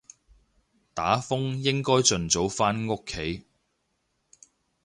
[0.95, 3.45] 打風應該盡早返屋企